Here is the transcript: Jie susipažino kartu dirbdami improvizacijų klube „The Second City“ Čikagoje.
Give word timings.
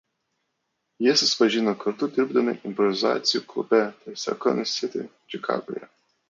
Jie 1.07 1.11
susipažino 1.21 1.73
kartu 1.83 2.09
dirbdami 2.15 2.55
improvizacijų 2.71 3.43
klube 3.53 3.83
„The 4.07 4.15
Second 4.23 4.71
City“ 4.73 5.05
Čikagoje. 5.37 5.87